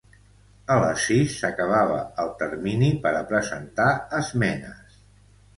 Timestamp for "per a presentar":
3.05-3.89